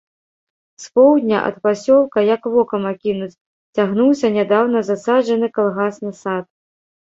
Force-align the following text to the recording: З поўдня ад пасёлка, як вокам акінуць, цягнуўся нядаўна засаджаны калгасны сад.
З 0.85 0.95
поўдня 0.99 1.37
ад 1.49 1.59
пасёлка, 1.65 2.23
як 2.35 2.41
вокам 2.55 2.81
акінуць, 2.93 3.31
цягнуўся 3.77 4.33
нядаўна 4.41 4.85
засаджаны 4.91 5.53
калгасны 5.61 6.11
сад. 6.25 6.45